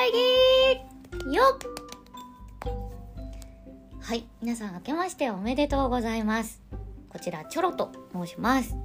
[0.00, 1.34] 会議。
[1.34, 1.42] よ
[4.00, 6.62] はい皆さん明けましておめでとうございます。
[7.10, 8.78] こちらチョロと申します。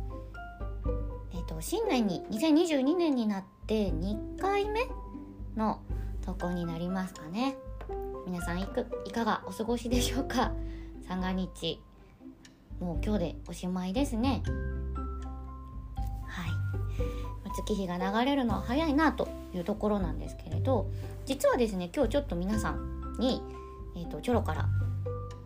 [1.34, 4.90] えっ、と新年に2022年になって2回目
[5.56, 5.80] の
[6.26, 7.56] 投稿になりますかね。
[8.26, 10.52] 皆さんいくいかがお過ごしでしょうか。
[11.08, 11.80] 三が日。
[12.82, 14.44] もう今日でおしまいですね。
[17.56, 20.92] 月日が流れるのは早いなというところなんですけれど
[21.26, 23.42] 実はですね今日ちょっと皆さんに、
[23.96, 24.70] えーと、チョロから、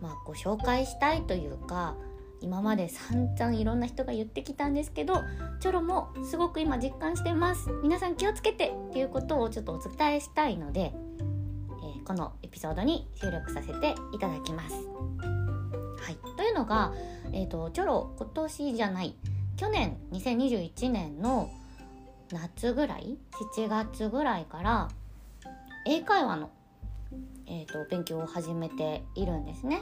[0.02, 1.96] まあ、ご紹介したいというか
[2.42, 5.24] 今まで散々いろんな人が言ってきたんですけど
[5.60, 14.76] チョロもすごく今実感してます皆さん気をつけてっていうことをちょっとお伝えしたいので、えー、このエピソードに収録させていただきます。
[14.76, 16.94] はい、というのが、
[17.34, 19.16] えーとチョロ今年じゃない
[19.58, 21.52] 去年2021年の
[22.32, 23.18] 夏ぐらい
[23.56, 24.88] ？7月ぐらいから
[25.88, 26.52] 英会話の、
[27.48, 29.82] えーと、勉強を始めているんですね。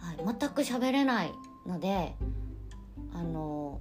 [0.00, 1.32] はい、全く喋れない
[1.66, 2.14] ので
[3.14, 3.80] あの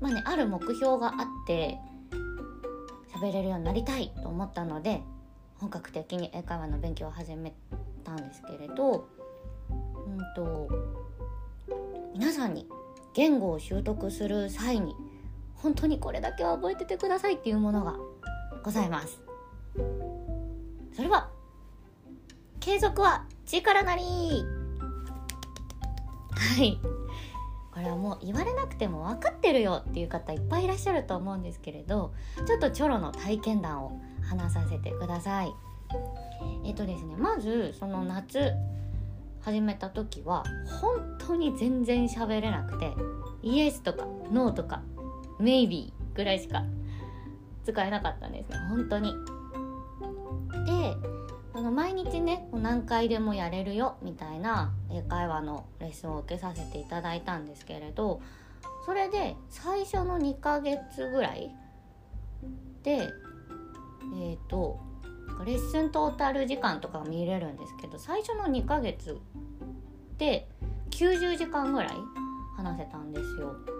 [0.00, 1.78] まあねある目標があって
[3.14, 5.02] 喋れるようになりたいと思ったので
[5.58, 7.54] 本格的に英会話の勉強を始め
[8.04, 9.08] たんですけれど、
[9.68, 10.68] うんと
[12.14, 12.66] 皆さんに
[13.14, 14.94] 言語を習得する際に
[15.66, 17.96] 本当にこれだけは覚えててくださいっていうものが
[18.62, 19.20] ございます。
[20.94, 21.28] それは
[22.60, 24.02] 継続は力なり。
[26.30, 26.78] はい。
[27.74, 32.14] これはもう言われなくても分かってるよっていう方いっぱいいらっしゃると思うんですけれど
[32.46, 35.52] ちょっとチョロの体験談を話させてください。
[36.64, 38.52] えっとですねまずその夏
[39.40, 40.44] 始めた時は
[40.80, 42.94] 本当に全然喋れなくて
[43.42, 44.82] イエスとかノーとか
[45.40, 46.64] maybe ぐらいしか
[47.64, 49.14] 使えなかったんですね本当に
[50.66, 50.96] で
[51.54, 58.20] あの毎日ね何回でもやれるよみたいな英会話のレッスンを受けさせていただいたんですけれど
[58.84, 61.50] それで最初の2ヶ月ぐらい
[62.82, 64.78] でえっ、ー、と
[65.44, 69.18] レッスントータル時間とか見れるんですけど最初の2ヶ月
[70.18, 70.48] で
[70.90, 71.92] 90時間ぐらい
[72.56, 73.75] 話せたんですよ。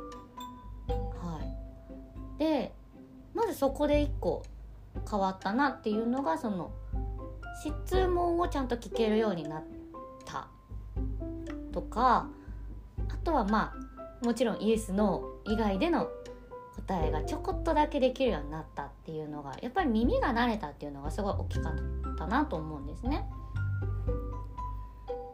[3.57, 4.43] そこで1個
[5.11, 6.71] 変わったなっていうのがその
[7.63, 9.65] 質問をちゃんと聞けるようになっ
[10.27, 10.49] た
[11.73, 12.29] とか
[13.09, 13.73] あとはま
[14.23, 16.09] あもちろんイエス・ノー以外での
[16.87, 21.75] 答えがちょこっとだけできるようになったっていうのがやっぱり耳が慣れたっていうのがすごい大きかっ
[22.19, 23.27] たなと思うんですね。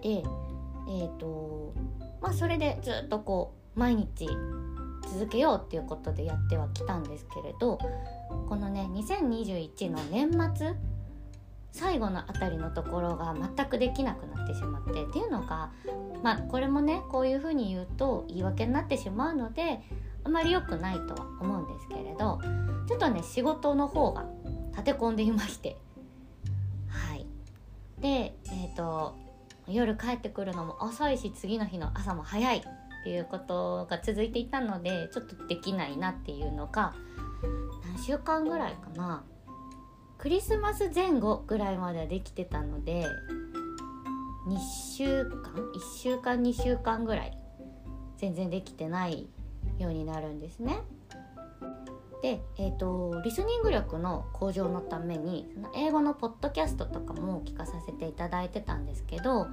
[0.00, 1.74] でえっ、ー、と
[2.20, 4.28] まあそれでずっとこう毎日
[5.12, 7.78] 続けようっていうことでやってはきたんですけれど
[8.48, 10.74] このね2021の年末
[11.72, 15.72] 最後のあたりのところが全くできなくなってしまってっていうのが
[16.22, 19.80] まあこれもねこういうふうに言うと言い訳になってしまうので
[20.24, 22.40] あまり良くないとは思うんですけれど
[22.86, 24.26] ちょっとね仕事の方が
[24.72, 25.76] 立て込んでいまして。
[26.88, 27.26] はい。
[27.98, 29.14] でえっ、ー、と
[29.68, 32.62] 夜帰ってくるのも遅いし次の日の朝も早い。
[33.02, 36.94] っていうことが続いていたのでちょっとできないなっていうのが
[37.84, 39.24] 何週間ぐらいかな
[40.18, 43.06] クリスマス前後ぐらいまではできてたので
[44.46, 44.58] 2
[44.96, 47.36] 週間？1週間2週間ぐらい
[48.18, 49.26] 全然できてない
[49.78, 50.80] ようになるんですね。
[52.22, 59.48] で、えーと、リスニング力の向上のためにその英語のポッドキャストとかも聞かさせていただいてたんですけど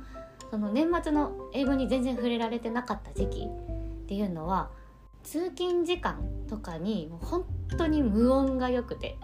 [0.50, 4.70] その年末の英語に全然触れられてなかった時期っていうのは
[5.24, 7.46] 通勤時間とかにもう本
[7.78, 9.18] 当に無音が良くて。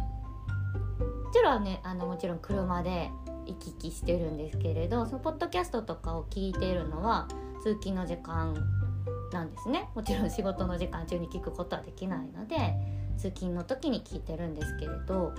[1.26, 3.12] もちろんねあのもちろん車で
[3.46, 7.28] 行き来してるんですけれどそのポッドキャストとかを聞いているのは
[7.62, 8.56] 通勤の時間
[9.34, 9.90] なんですね。
[9.96, 12.74] もちろん仕事の時間中に聞くことはできないので
[13.18, 15.34] 通勤の時に聞いてるんですけれど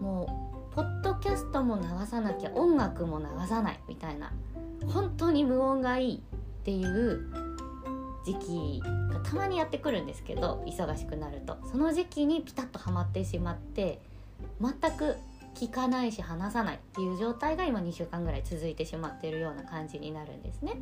[0.00, 4.32] もうポッドキャストも流さなきゃ音楽も流さないみたいな
[4.86, 6.20] 本当に無音がいいっ
[6.64, 7.26] ていう
[8.24, 8.82] 時期
[9.12, 14.00] がたまにやってくるんですけど忙しくなるとその時期にピタッとはまってしまって
[14.60, 15.16] 全く
[15.54, 20.74] 聞かないし話さないっていう状態が今2週間ぐらい続いてしまっているような感じになるんですね。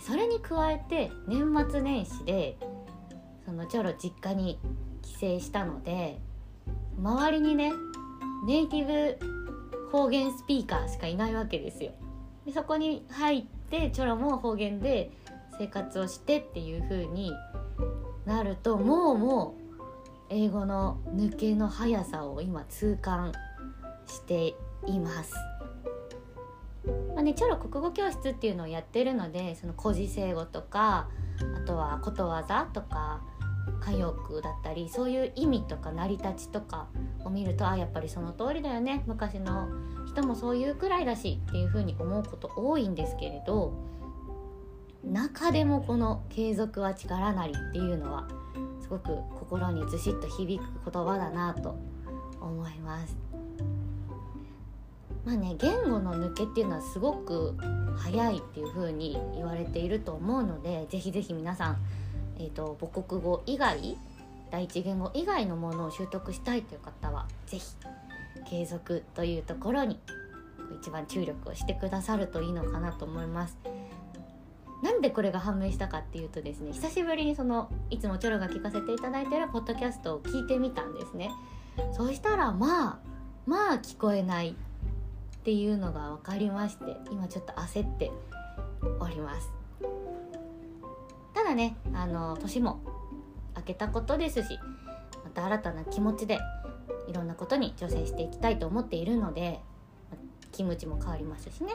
[0.00, 2.58] それに加えて年末年始で
[3.46, 4.58] そのちょろ実家に
[5.00, 6.20] 帰省したので
[6.98, 7.72] 周りにね
[8.46, 9.18] ネイティブ
[9.90, 11.92] 方言スピーカーしかいないわけですよ。
[12.44, 15.10] でそこに入ってチョロも方言で
[15.58, 17.32] 生活をしてっていう風に
[18.26, 19.64] なるともうもう
[20.30, 23.32] 英語の抜けの速さを今痛感
[24.06, 24.54] して
[24.86, 25.34] います。
[27.14, 31.08] まあね、チョロ国語教室っていうのをやってるのでその古事成語とか
[31.56, 33.22] あとはことわざとか
[33.84, 36.88] 歌謡句だったりそういう意味とか成り立ちとか
[37.24, 39.68] を見るとあやっぱりその通りだよね昔の
[40.06, 43.74] 人もそういうくらいだしっていうふうに思うこと多いんですけれど
[45.04, 48.26] 中でもこの「継続は力なり」っていうのは
[48.80, 51.76] すごく心にずしっと響く言葉だなと
[52.40, 53.16] 思います。
[55.24, 57.56] まあね言語の抜けっていうのはすごく
[57.96, 61.76] 早いっていう風に言われていると思うのでぜひぜひ皆さん、
[62.38, 63.96] えーと、母国語以外
[64.50, 67.64] 第一言語以外のものを習得したいという方は是非
[68.48, 69.98] 継続というところに
[70.80, 73.56] 一番注力をしてくださるといいのかなと思います。
[74.84, 81.30] なんでこれが判明したかっていうとですね久しぶりにそのいつもチョロが聞かせていただいてるポッドキャストを聞いてみたんですね
[81.96, 82.98] そしたらまあ
[83.46, 84.54] まあ聞こえないっ
[85.42, 88.10] ていうのが分かりまして今ちょっと焦って
[89.00, 89.63] おります
[91.44, 92.80] だねあの年も
[93.56, 94.58] 明けたことですし
[95.22, 96.38] また新たな気持ちで
[97.08, 99.60] いろんなことに挑戦していきたいと思っているので
[100.52, 101.74] 気持ちも変わりますしね。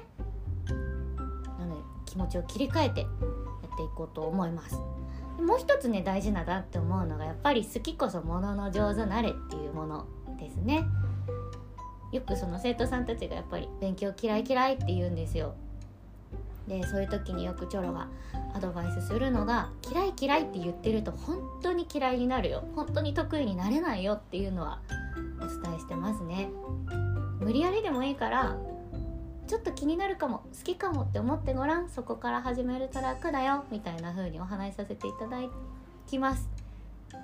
[1.59, 4.75] なので気持ちを切り替えてやっていこうと思います。
[5.41, 10.07] もう一つね大事なだって思うのがやっぱり好きこそものの上手なれっていうもの
[10.39, 10.85] ですね。
[12.11, 15.55] よくその生徒さんたちがやっぱり勉強嫌い嫌いって言うんですよ。
[16.69, 18.07] でそういう時によくチョロが
[18.53, 22.63] アドバイスするのが嫌い嫌いって言ってると本当に嫌いになるよ。
[22.75, 24.79] 本当に得意になれないよっていうのは
[25.41, 26.49] お伝えしてますね。
[27.39, 28.55] 無理やりでもいいから
[29.47, 31.89] ちょっと気になるかも好きかもって思ってごらん。
[31.89, 35.37] そこから始めると楽だよみたいな風にお話しさせていただ
[36.05, 36.47] きます。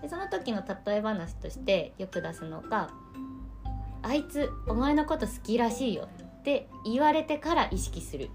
[0.02, 2.90] でその時の例え話としてよく出すのが
[4.02, 6.08] 「あいつお前のこと好きらしいよ」
[6.40, 8.30] って言われてから意識する。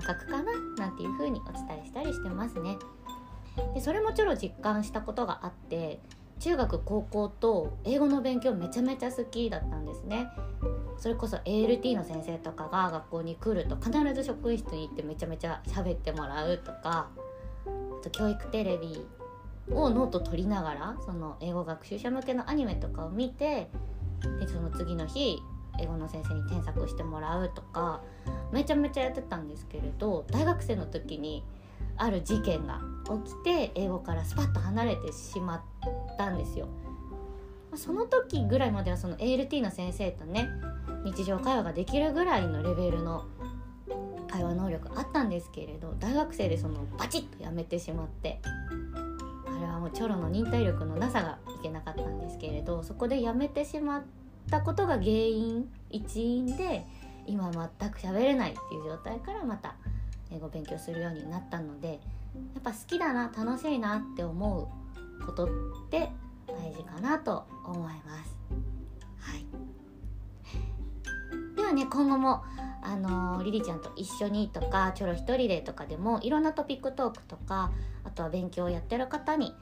[0.00, 2.78] 感覚かななんていう風にお伝えしたりしてますね。
[3.74, 6.00] でそれもちょろ実感したことがあって
[6.38, 10.28] 中学高校と英語の勉強めちゃめちゃ好きだったんですね。
[10.96, 17.08] それこそ ALT の先生とかが学校に来ると必ず職員室に行ってめちゃめちゃ喋ってもらうとか
[17.66, 19.06] あと教育テレビ
[19.70, 23.70] をノート取りながらその英語学習者向けのアニメとかを見て
[24.40, 25.42] でその次の日
[25.80, 28.02] 英語の先生に添削してもらうとか
[28.52, 31.44] めちゃめちゃやってたんですけれど大学生の時に
[31.96, 32.80] ある事件が
[33.24, 35.60] 起きて英語からスパッと離れてしまっ
[36.16, 36.68] たんですよ。
[37.74, 40.48] その時ぐらいまではその ALT の先生とね
[41.04, 43.26] 日常会話ができるぐらいのレベルの
[44.28, 54.02] 会話能力あったんですけれど大学生でそのバチッとやめてしまってあれはもうチョロの忍耐力のなさがいけなかったんですけれどそこでやめてしまっ
[54.50, 56.84] たことが原因一因で
[57.26, 59.74] 今全く喋れないっていう状態からまた
[60.32, 64.70] 英語勉強するようになったのでやっぱ好きだな楽しいなって思
[65.20, 65.48] うことっ
[65.90, 66.10] て
[66.46, 68.36] 大事かなと思います。
[69.20, 69.46] はい
[71.56, 72.42] ではね今後も
[72.82, 77.70] あのリリちゃんと一緒にとかチョロ一人でとかでもいろんなトピックトークとか
[78.04, 79.52] あとは勉強をやってる方に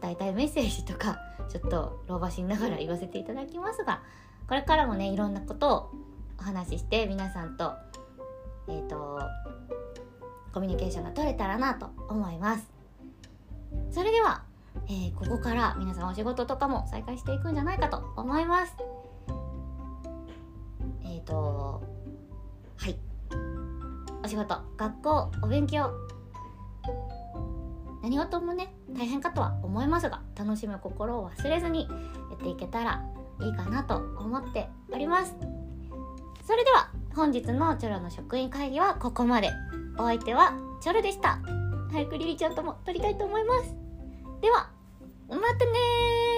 [0.00, 4.02] 伝えたいメッセージとかちょっと老婆しながら言わせていただきますが
[4.48, 5.90] これからもねいろんなことを
[6.40, 7.74] お話しして皆さんと
[8.68, 9.20] えっ、ー、と
[10.52, 12.66] コミュニケーションが取れたらなと思います。
[13.90, 14.42] それでは、
[14.88, 18.74] えー、ここから皆さんお仕事とかも再開していくんじゃないかと思います。
[21.04, 21.82] えっと
[22.78, 22.96] はい。
[24.24, 25.90] お仕事学校お勉強。
[28.02, 31.88] 何事もね大変かとは思いますが楽しむ心を忘れずに
[32.30, 33.04] やっていけたら
[33.40, 35.34] いいかなと思っております。
[36.46, 39.50] それでは本日のチョロの職員会議はここまで。
[39.98, 41.40] お相手はチョロでした。
[41.90, 43.76] 早くリリちゃんとも撮りたいと思います。
[44.40, 44.70] では
[45.28, 46.37] またね